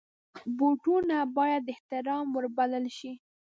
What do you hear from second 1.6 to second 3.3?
د احترام وړ وبلل شي.